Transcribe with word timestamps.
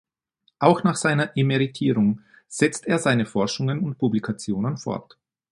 Auch 0.57 0.83
nach 0.83 0.95
seiner 0.95 1.37
Emeritierung 1.37 2.21
setzt 2.47 2.87
er 2.87 2.97
seine 2.97 3.27
Forschungen 3.27 3.83
und 3.83 3.99
Publikationen 3.99 4.77
fort. 4.77 5.15